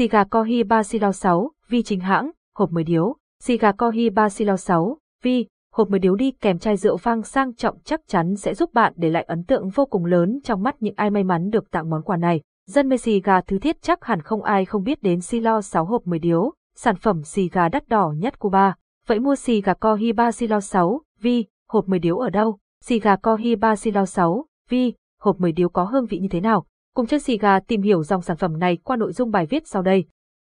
Xì 0.00 0.08
gà 0.08 0.24
Kohi 0.24 0.62
Basilo 0.62 1.12
6, 1.12 1.50
vi 1.68 1.82
chính 1.82 2.00
hãng, 2.00 2.30
hộp 2.58 2.72
10 2.72 2.84
điếu. 2.84 3.16
Xì 3.42 3.58
gà 3.58 3.72
Kohi 3.72 4.10
Basilo 4.10 4.56
6, 4.56 4.98
vi, 5.22 5.46
hộp 5.72 5.90
10 5.90 6.00
điếu 6.00 6.14
đi 6.14 6.30
kèm 6.30 6.58
chai 6.58 6.76
rượu 6.76 6.96
vang 6.96 7.22
sang 7.22 7.54
trọng 7.54 7.78
chắc 7.84 8.00
chắn 8.06 8.36
sẽ 8.36 8.54
giúp 8.54 8.72
bạn 8.72 8.92
để 8.96 9.10
lại 9.10 9.22
ấn 9.22 9.44
tượng 9.44 9.68
vô 9.68 9.86
cùng 9.86 10.04
lớn 10.04 10.40
trong 10.44 10.62
mắt 10.62 10.76
những 10.80 10.94
ai 10.96 11.10
may 11.10 11.24
mắn 11.24 11.50
được 11.50 11.70
tặng 11.70 11.90
món 11.90 12.02
quà 12.02 12.16
này. 12.16 12.40
Dân 12.66 12.88
mê 12.88 12.96
xì 12.96 13.20
gà 13.20 13.40
thứ 13.40 13.58
thiết 13.58 13.82
chắc 13.82 14.04
hẳn 14.04 14.22
không 14.22 14.42
ai 14.42 14.64
không 14.64 14.84
biết 14.84 15.02
đến 15.02 15.20
Silo 15.20 15.60
6 15.60 15.84
hộp 15.84 16.06
10 16.06 16.18
điếu, 16.18 16.52
sản 16.76 16.96
phẩm 16.96 17.22
xì 17.22 17.48
gà 17.48 17.68
đắt 17.68 17.88
đỏ 17.88 18.12
nhất 18.16 18.38
Cuba. 18.38 18.74
Vậy 19.06 19.20
mua 19.20 19.36
xì 19.36 19.60
gà 19.60 19.74
Kohi 19.74 20.12
Basilo 20.12 20.60
6, 20.60 21.00
vi, 21.20 21.44
hộp 21.68 21.88
10 21.88 21.98
điếu 21.98 22.18
ở 22.18 22.30
đâu? 22.30 22.58
Xì 22.84 22.98
gà 22.98 23.16
Kohi 23.16 23.56
Basilo 23.56 24.06
6, 24.06 24.44
vi, 24.68 24.94
hộp 25.20 25.40
10 25.40 25.52
điếu 25.52 25.68
có 25.68 25.84
hương 25.84 26.06
vị 26.06 26.18
như 26.18 26.28
thế 26.28 26.40
nào? 26.40 26.64
Cùng 26.94 27.06
chân 27.06 27.20
xì 27.20 27.38
gà 27.38 27.60
tìm 27.60 27.82
hiểu 27.82 28.02
dòng 28.02 28.22
sản 28.22 28.36
phẩm 28.36 28.58
này 28.58 28.78
qua 28.84 28.96
nội 28.96 29.12
dung 29.12 29.30
bài 29.30 29.46
viết 29.46 29.66
sau 29.66 29.82
đây. 29.82 30.04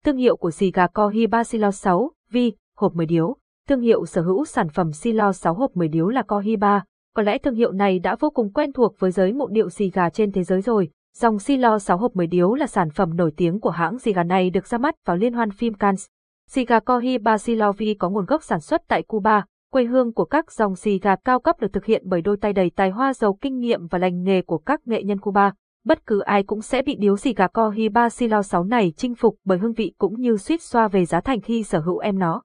Thương 0.05 0.17
hiệu 0.17 0.37
của 0.37 0.51
xì 0.51 0.71
gà 0.71 0.87
Kohi 0.87 1.27
Basilo 1.27 1.71
6, 1.71 2.11
vi, 2.31 2.53
hộp 2.77 2.95
10 2.95 3.07
điếu. 3.07 3.37
Thương 3.69 3.81
hiệu 3.81 4.07
sở 4.07 4.23
hữu 4.23 4.45
sản 4.45 4.69
phẩm 4.69 4.93
Silo 4.93 5.33
6 5.33 5.55
hộp 5.55 5.77
10 5.77 5.89
điếu 5.89 6.09
là 6.09 6.23
Kohiba. 6.23 6.85
Có 7.15 7.23
lẽ 7.23 7.39
thương 7.39 7.55
hiệu 7.55 7.73
này 7.73 7.99
đã 7.99 8.17
vô 8.21 8.31
cùng 8.31 8.53
quen 8.53 8.73
thuộc 8.73 8.95
với 8.99 9.11
giới 9.11 9.33
mộ 9.33 9.49
điệu 9.49 9.71
xì 9.71 9.91
gà 9.91 10.11
trên 10.11 10.33
thế 10.33 10.45
giới 10.45 10.61
rồi. 10.61 10.91
Dòng 11.17 11.39
Silo 11.39 11.79
6 11.79 11.97
hộp 11.97 12.17
10 12.17 12.27
điếu 12.27 12.55
là 12.55 12.67
sản 12.67 12.91
phẩm 12.91 13.17
nổi 13.17 13.33
tiếng 13.37 13.61
của 13.61 13.71
hãng 13.71 13.99
xì 13.99 14.13
gà 14.13 14.23
này 14.23 14.51
được 14.51 14.67
ra 14.67 14.79
mắt 14.79 14.95
vào 15.07 15.17
liên 15.17 15.33
hoan 15.33 15.51
phim 15.51 15.75
Cannes. 15.75 16.07
Xì 16.49 16.65
gà 16.65 16.81
Cohiba 16.81 17.39
Silovi 17.39 17.95
có 17.95 18.11
nguồn 18.11 18.25
gốc 18.25 18.43
sản 18.43 18.61
xuất 18.61 18.83
tại 18.89 19.03
Cuba, 19.03 19.45
quê 19.73 19.85
hương 19.85 20.13
của 20.13 20.25
các 20.25 20.53
dòng 20.53 20.77
xì 20.77 20.99
gà 20.99 21.17
cao 21.17 21.41
cấp 21.41 21.61
được 21.61 21.73
thực 21.73 21.85
hiện 21.85 22.03
bởi 22.07 22.21
đôi 22.23 22.37
tay 22.37 22.53
đầy 22.53 22.71
tài 22.77 22.91
hoa 22.91 23.15
giàu 23.15 23.39
kinh 23.41 23.59
nghiệm 23.59 23.87
và 23.87 23.99
lành 23.99 24.23
nghề 24.23 24.43
của 24.43 24.59
các 24.59 24.81
nghệ 24.87 25.03
nhân 25.03 25.21
Cuba. 25.21 25.53
Bất 25.89 26.07
cứ 26.07 26.21
ai 26.21 26.43
cũng 26.43 26.63
sẽ 26.63 26.83
bị 26.83 26.97
điếu 26.97 27.17
xì 27.17 27.35
gà 27.35 27.47
Cohiba 27.47 28.09
Silo 28.09 28.43
6 28.43 28.65
này 28.65 28.93
chinh 28.97 29.15
phục 29.15 29.37
bởi 29.45 29.59
hương 29.59 29.73
vị 29.73 29.95
cũng 29.99 30.21
như 30.21 30.37
suýt 30.37 30.63
xoa 30.63 30.89
về 30.89 31.05
giá 31.05 31.21
thành 31.21 31.41
khi 31.41 31.63
sở 31.63 31.81
hữu 31.81 31.99
em 31.99 32.19
nó. 32.19 32.43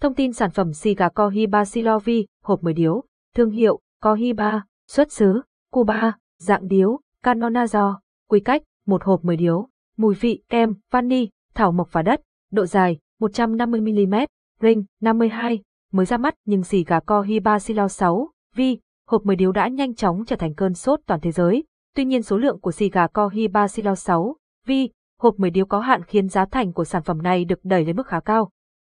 Thông 0.00 0.14
tin 0.14 0.32
sản 0.32 0.50
phẩm 0.50 0.72
xì 0.72 0.94
gà 0.94 1.08
Cohiba 1.08 1.64
vi, 2.04 2.26
hộp 2.44 2.62
10 2.62 2.74
điếu, 2.74 3.04
thương 3.34 3.50
hiệu, 3.50 3.80
Cohiba, 4.02 4.64
xuất 4.88 5.12
xứ, 5.12 5.40
Cuba, 5.72 6.12
dạng 6.38 6.68
điếu, 6.68 7.00
Canonazzo, 7.24 7.94
quy 8.28 8.40
cách, 8.40 8.62
một 8.86 9.04
hộp 9.04 9.24
10 9.24 9.36
điếu, 9.36 9.68
mùi 9.96 10.14
vị, 10.14 10.42
kem, 10.48 10.74
vani, 10.90 11.28
thảo 11.54 11.72
mộc 11.72 11.92
và 11.92 12.02
đất, 12.02 12.20
độ 12.52 12.66
dài, 12.66 12.98
150mm, 13.20 14.26
ring, 14.60 14.84
52, 15.00 15.62
mới 15.92 16.06
ra 16.06 16.16
mắt 16.16 16.34
nhưng 16.44 16.64
xì 16.64 16.84
gà 16.84 17.00
Cohiba 17.00 17.58
Silo 17.58 17.88
6, 17.88 18.30
vi, 18.54 18.78
hộp 19.08 19.26
10 19.26 19.36
điếu 19.36 19.52
đã 19.52 19.68
nhanh 19.68 19.94
chóng 19.94 20.24
trở 20.26 20.36
thành 20.36 20.54
cơn 20.54 20.74
sốt 20.74 21.00
toàn 21.06 21.20
thế 21.20 21.32
giới. 21.32 21.64
Tuy 21.96 22.04
nhiên 22.04 22.22
số 22.22 22.36
lượng 22.36 22.60
của 22.60 22.72
xì 22.72 22.90
gà 22.90 23.06
Cohiba 23.06 23.68
Silo 23.68 23.94
6, 23.94 24.36
vi, 24.66 24.90
hộp 25.20 25.38
10 25.38 25.50
điếu 25.50 25.66
có 25.66 25.80
hạn 25.80 26.02
khiến 26.02 26.28
giá 26.28 26.44
thành 26.44 26.72
của 26.72 26.84
sản 26.84 27.02
phẩm 27.02 27.22
này 27.22 27.44
được 27.44 27.58
đẩy 27.64 27.84
lên 27.84 27.96
mức 27.96 28.06
khá 28.06 28.20
cao 28.20 28.50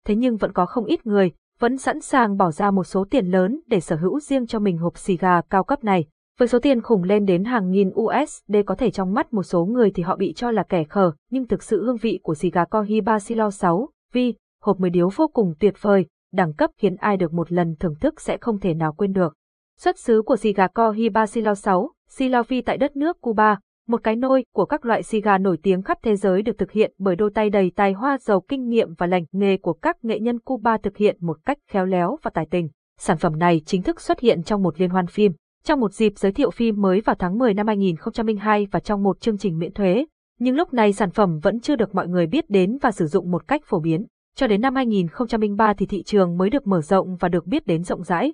thế 0.06 0.14
nhưng 0.14 0.36
vẫn 0.36 0.52
có 0.52 0.66
không 0.66 0.84
ít 0.84 1.06
người, 1.06 1.32
vẫn 1.58 1.78
sẵn 1.78 2.00
sàng 2.00 2.36
bỏ 2.36 2.50
ra 2.50 2.70
một 2.70 2.84
số 2.84 3.06
tiền 3.10 3.26
lớn 3.26 3.60
để 3.66 3.80
sở 3.80 3.96
hữu 3.96 4.20
riêng 4.20 4.46
cho 4.46 4.58
mình 4.58 4.78
hộp 4.78 4.98
xì 4.98 5.16
gà 5.16 5.40
cao 5.40 5.64
cấp 5.64 5.84
này. 5.84 6.04
Với 6.38 6.48
số 6.48 6.58
tiền 6.58 6.80
khủng 6.80 7.02
lên 7.02 7.24
đến 7.24 7.44
hàng 7.44 7.70
nghìn 7.70 7.90
USD 7.90 8.56
có 8.66 8.74
thể 8.74 8.90
trong 8.90 9.14
mắt 9.14 9.32
một 9.32 9.42
số 9.42 9.64
người 9.64 9.90
thì 9.90 10.02
họ 10.02 10.16
bị 10.16 10.32
cho 10.36 10.50
là 10.50 10.62
kẻ 10.62 10.84
khờ, 10.84 11.12
nhưng 11.30 11.46
thực 11.46 11.62
sự 11.62 11.84
hương 11.84 11.96
vị 11.96 12.20
của 12.22 12.34
xì 12.34 12.50
gà 12.50 12.64
Cohiba 12.64 13.18
Silo 13.18 13.50
6, 13.50 13.88
vi, 14.12 14.34
hộp 14.62 14.80
10 14.80 14.90
điếu 14.90 15.08
vô 15.16 15.28
cùng 15.28 15.54
tuyệt 15.60 15.74
vời, 15.80 16.06
đẳng 16.32 16.52
cấp 16.52 16.70
khiến 16.78 16.96
ai 16.96 17.16
được 17.16 17.32
một 17.32 17.52
lần 17.52 17.74
thưởng 17.80 17.94
thức 18.00 18.20
sẽ 18.20 18.36
không 18.40 18.58
thể 18.58 18.74
nào 18.74 18.92
quên 18.92 19.12
được. 19.12 19.34
Xuất 19.80 19.98
xứ 19.98 20.22
của 20.22 20.36
xì 20.36 20.52
gà 20.52 20.66
Cohiba 20.66 21.26
Silo 21.26 21.54
6, 21.54 21.90
Silo 22.16 22.42
Vi 22.42 22.60
tại 22.60 22.76
đất 22.76 22.96
nước 22.96 23.20
Cuba, 23.20 23.58
một 23.88 24.00
cái 24.04 24.16
nôi 24.16 24.44
của 24.54 24.64
các 24.64 24.84
loại 24.84 25.02
si 25.02 25.20
gà 25.20 25.38
nổi 25.38 25.58
tiếng 25.62 25.82
khắp 25.82 25.98
thế 26.02 26.16
giới 26.16 26.42
được 26.42 26.58
thực 26.58 26.72
hiện 26.72 26.92
bởi 26.98 27.16
đôi 27.16 27.30
tay 27.34 27.50
đầy 27.50 27.72
tài 27.76 27.92
hoa 27.92 28.18
giàu 28.18 28.40
kinh 28.40 28.68
nghiệm 28.68 28.94
và 28.98 29.06
lành 29.06 29.24
nghề 29.32 29.56
của 29.56 29.72
các 29.72 30.04
nghệ 30.04 30.20
nhân 30.20 30.38
Cuba 30.38 30.76
thực 30.78 30.96
hiện 30.96 31.16
một 31.20 31.38
cách 31.44 31.58
khéo 31.70 31.86
léo 31.86 32.18
và 32.22 32.30
tài 32.34 32.46
tình. 32.50 32.68
Sản 32.98 33.18
phẩm 33.18 33.38
này 33.38 33.60
chính 33.66 33.82
thức 33.82 34.00
xuất 34.00 34.20
hiện 34.20 34.42
trong 34.42 34.62
một 34.62 34.80
liên 34.80 34.90
hoan 34.90 35.06
phim, 35.06 35.32
trong 35.64 35.80
một 35.80 35.92
dịp 35.92 36.12
giới 36.16 36.32
thiệu 36.32 36.50
phim 36.50 36.80
mới 36.80 37.00
vào 37.00 37.16
tháng 37.18 37.38
10 37.38 37.54
năm 37.54 37.66
2002 37.66 38.66
và 38.70 38.80
trong 38.80 39.02
một 39.02 39.20
chương 39.20 39.38
trình 39.38 39.58
miễn 39.58 39.72
thuế. 39.72 40.06
Nhưng 40.38 40.56
lúc 40.56 40.72
này 40.72 40.92
sản 40.92 41.10
phẩm 41.10 41.38
vẫn 41.42 41.60
chưa 41.60 41.76
được 41.76 41.94
mọi 41.94 42.08
người 42.08 42.26
biết 42.26 42.50
đến 42.50 42.78
và 42.82 42.90
sử 42.90 43.06
dụng 43.06 43.30
một 43.30 43.48
cách 43.48 43.62
phổ 43.64 43.80
biến. 43.80 44.06
Cho 44.36 44.46
đến 44.46 44.60
năm 44.60 44.74
2003 44.74 45.74
thì 45.74 45.86
thị 45.86 46.02
trường 46.02 46.36
mới 46.36 46.50
được 46.50 46.66
mở 46.66 46.80
rộng 46.80 47.16
và 47.16 47.28
được 47.28 47.46
biết 47.46 47.66
đến 47.66 47.82
rộng 47.82 48.02
rãi. 48.02 48.32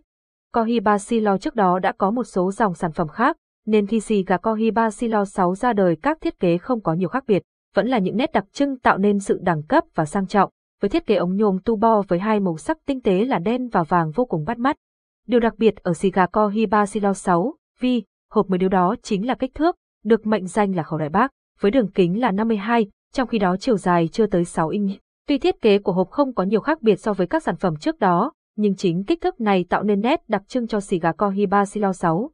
Cohiba 0.53 0.99
Silo 0.99 1.39
trước 1.39 1.55
đó 1.55 1.79
đã 1.79 1.93
có 1.99 2.11
một 2.11 2.25
số 2.25 2.53
dòng 2.53 2.75
sản 2.75 2.93
phẩm 2.93 3.09
khác, 3.09 3.37
nên 3.67 3.87
khi 3.87 4.01
xì 4.01 4.25
gà 4.25 4.37
Cohiba 4.37 4.91
Silo 4.91 5.25
6 5.25 5.55
ra 5.55 5.73
đời 5.73 5.97
các 6.03 6.19
thiết 6.21 6.41
kế 6.41 6.59
không 6.59 6.81
có 6.81 6.95
nhiều 6.95 7.09
khác 7.09 7.25
biệt, 7.27 7.43
vẫn 7.75 7.89
là 7.89 7.99
những 7.99 8.17
nét 8.17 8.33
đặc 8.33 8.45
trưng 8.53 8.79
tạo 8.79 8.99
nên 8.99 9.19
sự 9.19 9.39
đẳng 9.43 9.63
cấp 9.63 9.85
và 9.95 10.05
sang 10.05 10.27
trọng, 10.27 10.51
với 10.81 10.89
thiết 10.89 11.07
kế 11.07 11.15
ống 11.15 11.37
nhôm 11.37 11.59
tubo 11.65 12.03
với 12.09 12.19
hai 12.19 12.41
màu 12.41 12.57
sắc 12.57 12.79
tinh 12.87 13.01
tế 13.01 13.25
là 13.25 13.39
đen 13.39 13.69
và 13.69 13.83
vàng 13.83 14.11
vô 14.11 14.25
cùng 14.25 14.45
bắt 14.45 14.59
mắt. 14.59 14.77
Điều 15.27 15.41
đặc 15.41 15.55
biệt 15.59 15.77
ở 15.77 15.95
xì 15.95 16.11
gà 16.11 16.27
Cohiba 16.27 16.87
Silo 16.87 17.13
6, 17.13 17.55
vi, 17.81 18.03
hộp 18.31 18.51
mới 18.51 18.59
điều 18.59 18.69
đó 18.69 18.95
chính 19.03 19.27
là 19.27 19.35
kích 19.35 19.55
thước, 19.55 19.77
được 20.05 20.27
mệnh 20.27 20.47
danh 20.47 20.77
là 20.77 20.83
khẩu 20.83 20.99
đại 20.99 21.09
bác, 21.09 21.33
với 21.61 21.71
đường 21.71 21.91
kính 21.91 22.21
là 22.21 22.31
52, 22.31 22.87
trong 23.13 23.29
khi 23.29 23.39
đó 23.39 23.57
chiều 23.61 23.77
dài 23.77 24.09
chưa 24.13 24.27
tới 24.27 24.45
6 24.45 24.69
inch. 24.69 24.91
Tuy 25.27 25.39
thiết 25.39 25.61
kế 25.61 25.79
của 25.79 25.93
hộp 25.93 26.11
không 26.11 26.35
có 26.35 26.43
nhiều 26.43 26.61
khác 26.61 26.83
biệt 26.83 26.97
so 27.01 27.13
với 27.13 27.27
các 27.27 27.43
sản 27.43 27.57
phẩm 27.57 27.77
trước 27.77 27.99
đó, 27.99 28.33
nhưng 28.57 28.77
chính 28.77 29.05
kích 29.05 29.21
thước 29.21 29.41
này 29.41 29.65
tạo 29.69 29.83
nên 29.83 30.01
nét 30.01 30.21
đặc 30.29 30.43
trưng 30.49 30.67
cho 30.67 30.81
xì 30.81 30.99
gà 30.99 31.13
Cohiba 31.13 31.65
Silo 31.65 31.93
6 31.93 32.31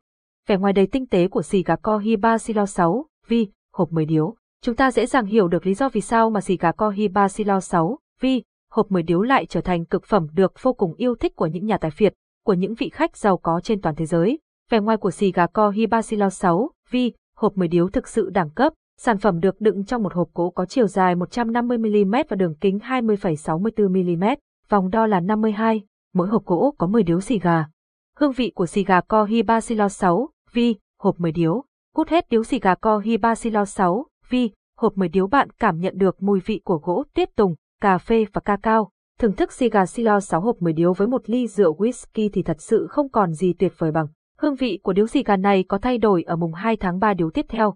vẻ 0.47 0.57
ngoài 0.57 0.73
đầy 0.73 0.87
tinh 0.87 1.07
tế 1.07 1.29
của 1.29 1.43
xì 1.43 1.63
gà 1.63 1.77
Cohiba 1.77 2.39
Silo 2.39 2.67
6, 2.67 3.07
vi, 3.27 3.49
hộp 3.73 3.93
10 3.93 4.05
điếu. 4.05 4.35
Chúng 4.63 4.77
ta 4.77 4.91
dễ 4.91 5.07
dàng 5.07 5.27
hiểu 5.27 5.49
được 5.49 5.67
lý 5.67 5.75
do 5.75 5.89
vì 5.89 6.01
sao 6.01 6.31
mà 6.31 6.41
xì 6.41 6.57
gà 6.57 6.73
Cohiba 6.73 7.29
Silo 7.29 7.61
6, 7.61 7.99
vi, 8.21 8.43
hộp 8.71 8.91
10 8.91 9.03
điếu 9.03 9.23
lại 9.23 9.47
trở 9.47 9.61
thành 9.61 9.85
cực 9.85 10.05
phẩm 10.05 10.27
được 10.33 10.53
vô 10.63 10.73
cùng 10.73 10.95
yêu 10.95 11.15
thích 11.15 11.37
của 11.37 11.47
những 11.47 11.67
nhà 11.67 11.79
tài 11.79 11.91
phiệt, 11.91 12.15
của 12.45 12.53
những 12.53 12.75
vị 12.75 12.89
khách 12.89 13.17
giàu 13.17 13.37
có 13.37 13.61
trên 13.61 13.81
toàn 13.81 13.95
thế 13.95 14.07
giới. 14.07 14.39
Vẻ 14.71 14.81
ngoài 14.81 14.97
của 14.97 15.11
xì 15.11 15.33
gà 15.33 15.47
Cohiba 15.47 16.03
Silo 16.03 16.31
6, 16.31 16.71
vi, 16.91 17.13
hộp 17.37 17.57
10 17.57 17.69
điếu 17.69 17.89
thực 17.89 18.09
sự 18.09 18.31
đẳng 18.31 18.51
cấp. 18.51 18.73
Sản 19.01 19.19
phẩm 19.19 19.41
được 19.41 19.61
đựng 19.61 19.85
trong 19.85 20.03
một 20.03 20.15
hộp 20.15 20.29
gỗ 20.35 20.51
có 20.51 20.67
chiều 20.67 20.87
dài 20.87 21.15
150mm 21.15 22.25
và 22.29 22.37
đường 22.37 22.55
kính 22.61 22.79
20,64mm, 22.79 24.37
vòng 24.69 24.91
đo 24.91 25.07
là 25.07 25.21
52, 25.21 25.83
mỗi 26.15 26.29
hộp 26.29 26.45
gỗ 26.45 26.75
có 26.79 26.87
10 26.87 27.03
điếu 27.03 27.21
xì 27.21 27.39
gà. 27.39 27.67
Hương 28.21 28.33
vị 28.33 28.53
của 28.55 28.67
xì 28.67 28.85
gà 28.85 29.01
Cohiba 29.01 29.61
Silo 29.61 29.89
6, 29.89 30.29
vi, 30.53 30.77
hộp 31.01 31.21
10 31.21 31.33
điếu. 31.33 31.65
Hút 31.97 32.09
hết 32.09 32.29
điếu 32.31 32.45
xì 32.45 32.59
gà 32.59 32.75
Cohiba 32.75 33.35
Silo 33.35 33.65
6, 33.65 34.07
vi, 34.29 34.51
hộp 34.79 34.99
10 34.99 35.09
điếu 35.09 35.27
bạn 35.27 35.51
cảm 35.51 35.81
nhận 35.81 35.99
được 35.99 36.23
mùi 36.23 36.41
vị 36.41 36.61
của 36.65 36.81
gỗ 36.83 37.05
tuyết 37.15 37.37
tùng, 37.37 37.55
cà 37.81 37.99
phê 37.99 38.27
và 38.33 38.41
ca 38.45 38.57
cao. 38.57 38.91
Thưởng 39.19 39.33
thức 39.33 39.53
xì 39.53 39.69
gà 39.69 39.87
Silo 39.87 40.21
6 40.21 40.41
hộp 40.41 40.63
10 40.63 40.73
điếu 40.73 40.93
với 40.93 41.09
một 41.09 41.31
ly 41.31 41.47
rượu 41.47 41.77
whisky 41.77 42.31
thì 42.33 42.43
thật 42.43 42.61
sự 42.61 42.87
không 42.91 43.09
còn 43.09 43.33
gì 43.33 43.53
tuyệt 43.53 43.73
vời 43.79 43.93
bằng. 43.93 44.07
Hương 44.39 44.55
vị 44.55 44.81
của 44.83 44.93
điếu 44.93 45.07
xì 45.07 45.23
gà 45.23 45.37
này 45.37 45.65
có 45.69 45.79
thay 45.79 45.99
đổi 45.99 46.23
ở 46.23 46.37
mùng 46.37 46.53
2 46.53 46.77
tháng 46.77 46.99
3 46.99 47.15
điếu 47.15 47.31
tiếp 47.31 47.47
theo. 47.49 47.75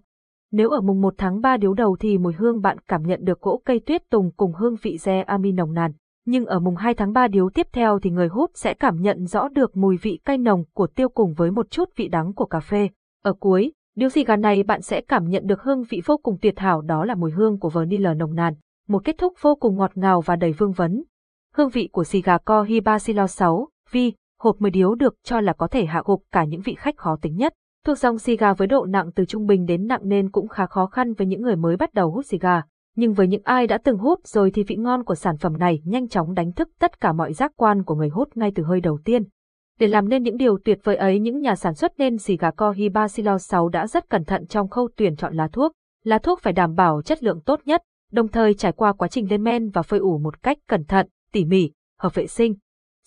Nếu 0.51 0.69
ở 0.69 0.81
mùng 0.81 1.01
1 1.01 1.13
tháng 1.17 1.41
3 1.41 1.57
điếu 1.57 1.73
đầu 1.73 1.97
thì 1.99 2.17
mùi 2.17 2.33
hương 2.33 2.61
bạn 2.61 2.77
cảm 2.87 3.07
nhận 3.07 3.19
được 3.23 3.41
gỗ 3.41 3.61
cây 3.65 3.79
tuyết 3.79 4.09
tùng 4.09 4.31
cùng 4.37 4.53
hương 4.53 4.75
vị 4.81 4.97
re 4.97 5.21
ami 5.21 5.51
nồng 5.51 5.73
nàn 5.73 5.91
nhưng 6.29 6.45
ở 6.45 6.59
mùng 6.59 6.75
2 6.75 6.93
tháng 6.93 7.13
3 7.13 7.27
điếu 7.27 7.49
tiếp 7.49 7.67
theo 7.71 7.99
thì 7.99 8.09
người 8.09 8.27
hút 8.27 8.51
sẽ 8.53 8.73
cảm 8.73 9.01
nhận 9.01 9.25
rõ 9.25 9.47
được 9.47 9.77
mùi 9.77 9.97
vị 9.97 10.19
cay 10.25 10.37
nồng 10.37 10.63
của 10.73 10.87
tiêu 10.87 11.09
cùng 11.09 11.33
với 11.33 11.51
một 11.51 11.71
chút 11.71 11.89
vị 11.95 12.07
đắng 12.07 12.33
của 12.33 12.45
cà 12.45 12.59
phê. 12.59 12.89
Ở 13.23 13.33
cuối, 13.33 13.73
điếu 13.95 14.09
xì 14.09 14.23
gà 14.23 14.35
này 14.35 14.63
bạn 14.63 14.81
sẽ 14.81 15.01
cảm 15.01 15.29
nhận 15.29 15.47
được 15.47 15.61
hương 15.61 15.83
vị 15.83 16.01
vô 16.05 16.17
cùng 16.17 16.37
tuyệt 16.41 16.59
hảo 16.59 16.81
đó 16.81 17.05
là 17.05 17.15
mùi 17.15 17.31
hương 17.31 17.59
của 17.59 17.69
vanilla 17.69 18.13
nồng 18.13 18.35
nàn, 18.35 18.53
một 18.87 19.03
kết 19.03 19.15
thúc 19.17 19.33
vô 19.41 19.55
cùng 19.55 19.77
ngọt 19.77 19.91
ngào 19.95 20.21
và 20.21 20.35
đầy 20.35 20.51
vương 20.51 20.71
vấn. 20.71 21.03
Hương 21.55 21.69
vị 21.69 21.89
của 21.91 22.03
xì 22.03 22.21
gà 22.21 22.37
Cohiba 22.37 22.99
Silo 22.99 23.27
6, 23.27 23.67
vi, 23.91 24.13
hộp 24.39 24.61
10 24.61 24.71
điếu 24.71 24.95
được 24.95 25.15
cho 25.23 25.41
là 25.41 25.53
có 25.53 25.67
thể 25.67 25.85
hạ 25.85 26.01
gục 26.05 26.23
cả 26.31 26.43
những 26.43 26.61
vị 26.61 26.75
khách 26.77 26.97
khó 26.97 27.17
tính 27.21 27.35
nhất. 27.35 27.53
Thuộc 27.85 27.97
dòng 27.97 28.17
xì 28.17 28.37
gà 28.37 28.53
với 28.53 28.67
độ 28.67 28.85
nặng 28.85 29.11
từ 29.15 29.25
trung 29.25 29.45
bình 29.45 29.65
đến 29.65 29.87
nặng 29.87 30.01
nên 30.03 30.31
cũng 30.31 30.47
khá 30.47 30.65
khó 30.65 30.85
khăn 30.85 31.13
với 31.13 31.27
những 31.27 31.41
người 31.41 31.55
mới 31.55 31.77
bắt 31.77 31.93
đầu 31.93 32.11
hút 32.11 32.25
xì 32.25 32.37
gà 32.37 32.61
nhưng 32.99 33.13
với 33.13 33.27
những 33.27 33.41
ai 33.43 33.67
đã 33.67 33.77
từng 33.77 33.97
hút 33.97 34.27
rồi 34.27 34.51
thì 34.51 34.63
vị 34.63 34.75
ngon 34.75 35.03
của 35.03 35.15
sản 35.15 35.37
phẩm 35.37 35.57
này 35.57 35.81
nhanh 35.85 36.07
chóng 36.07 36.33
đánh 36.33 36.51
thức 36.51 36.69
tất 36.79 37.01
cả 37.01 37.13
mọi 37.13 37.33
giác 37.33 37.51
quan 37.55 37.83
của 37.83 37.95
người 37.95 38.09
hút 38.09 38.37
ngay 38.37 38.51
từ 38.55 38.63
hơi 38.63 38.81
đầu 38.81 38.99
tiên. 39.05 39.23
Để 39.79 39.87
làm 39.87 40.09
nên 40.09 40.23
những 40.23 40.37
điều 40.37 40.57
tuyệt 40.65 40.79
vời 40.83 40.95
ấy 40.95 41.19
những 41.19 41.39
nhà 41.39 41.55
sản 41.55 41.73
xuất 41.73 41.93
nên 41.97 42.17
xì 42.17 42.37
gà 42.37 42.51
Cohiba 42.51 43.07
Silo 43.07 43.37
6 43.37 43.69
đã 43.69 43.87
rất 43.87 44.09
cẩn 44.09 44.23
thận 44.25 44.47
trong 44.47 44.69
khâu 44.69 44.89
tuyển 44.95 45.15
chọn 45.15 45.33
lá 45.33 45.47
thuốc. 45.47 45.71
Lá 46.03 46.17
thuốc 46.17 46.39
phải 46.41 46.53
đảm 46.53 46.75
bảo 46.75 47.01
chất 47.01 47.23
lượng 47.23 47.41
tốt 47.45 47.59
nhất, 47.65 47.81
đồng 48.11 48.27
thời 48.27 48.53
trải 48.53 48.71
qua 48.71 48.93
quá 48.93 49.07
trình 49.07 49.27
lên 49.29 49.43
men 49.43 49.69
và 49.69 49.81
phơi 49.81 49.99
ủ 49.99 50.17
một 50.17 50.43
cách 50.43 50.57
cẩn 50.67 50.83
thận, 50.83 51.07
tỉ 51.31 51.45
mỉ, 51.45 51.71
hợp 51.99 52.15
vệ 52.15 52.27
sinh. 52.27 52.55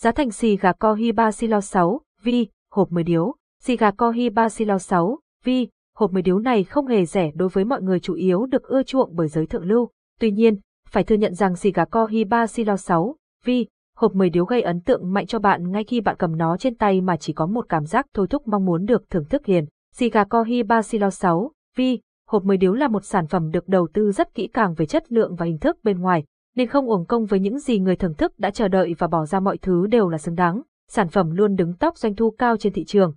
Giá 0.00 0.12
thành 0.12 0.30
xì 0.30 0.56
gà 0.56 0.72
Cohiba 0.72 1.32
Silo 1.32 1.60
6, 1.60 2.00
vi, 2.22 2.48
hộp 2.70 2.92
10 2.92 3.04
điếu. 3.04 3.34
Xì 3.60 3.76
gà 3.76 3.90
Cohiba 3.90 4.48
Silo 4.48 4.78
6, 4.78 5.18
vi, 5.44 5.68
hộp 5.96 6.12
mười 6.12 6.22
điếu 6.22 6.38
này 6.38 6.64
không 6.64 6.86
hề 6.86 7.04
rẻ 7.04 7.30
đối 7.34 7.48
với 7.48 7.64
mọi 7.64 7.82
người 7.82 8.00
chủ 8.00 8.14
yếu 8.14 8.46
được 8.46 8.62
ưa 8.62 8.82
chuộng 8.82 9.10
bởi 9.16 9.28
giới 9.28 9.46
thượng 9.46 9.64
lưu. 9.64 9.88
Tuy 10.20 10.30
nhiên, 10.30 10.56
phải 10.88 11.04
thừa 11.04 11.16
nhận 11.16 11.34
rằng 11.34 11.56
xì 11.56 11.72
gà 11.72 11.84
Cohiba 11.84 12.46
Silo 12.46 12.76
6, 12.76 13.16
vi, 13.44 13.66
hộp 13.96 14.14
mười 14.14 14.30
điếu 14.30 14.44
gây 14.44 14.62
ấn 14.62 14.80
tượng 14.80 15.12
mạnh 15.12 15.26
cho 15.26 15.38
bạn 15.38 15.70
ngay 15.70 15.84
khi 15.84 16.00
bạn 16.00 16.16
cầm 16.18 16.36
nó 16.36 16.56
trên 16.56 16.74
tay 16.74 17.00
mà 17.00 17.16
chỉ 17.16 17.32
có 17.32 17.46
một 17.46 17.66
cảm 17.68 17.84
giác 17.84 18.06
thôi 18.14 18.26
thúc 18.30 18.48
mong 18.48 18.64
muốn 18.64 18.84
được 18.84 19.10
thưởng 19.10 19.24
thức 19.24 19.46
hiền. 19.46 19.64
Xì 19.94 20.10
gà 20.10 20.24
Cohiba 20.24 20.82
Silo 20.82 21.10
6, 21.10 21.52
vi, 21.76 22.00
hộp 22.28 22.44
10 22.44 22.56
điếu 22.56 22.72
là 22.72 22.88
một 22.88 23.04
sản 23.04 23.26
phẩm 23.26 23.50
được 23.50 23.68
đầu 23.68 23.88
tư 23.94 24.12
rất 24.12 24.34
kỹ 24.34 24.46
càng 24.46 24.74
về 24.74 24.86
chất 24.86 25.12
lượng 25.12 25.36
và 25.36 25.46
hình 25.46 25.58
thức 25.58 25.78
bên 25.82 26.00
ngoài, 26.00 26.24
nên 26.56 26.68
không 26.68 26.86
uổng 26.86 27.06
công 27.06 27.26
với 27.26 27.40
những 27.40 27.58
gì 27.58 27.78
người 27.78 27.96
thưởng 27.96 28.14
thức 28.14 28.38
đã 28.38 28.50
chờ 28.50 28.68
đợi 28.68 28.94
và 28.98 29.06
bỏ 29.06 29.26
ra 29.26 29.40
mọi 29.40 29.58
thứ 29.58 29.86
đều 29.86 30.08
là 30.08 30.18
xứng 30.18 30.34
đáng. 30.34 30.62
Sản 30.88 31.08
phẩm 31.08 31.30
luôn 31.30 31.54
đứng 31.54 31.74
top 31.76 31.96
doanh 31.96 32.14
thu 32.14 32.30
cao 32.30 32.56
trên 32.56 32.72
thị 32.72 32.84
trường. 32.84 33.14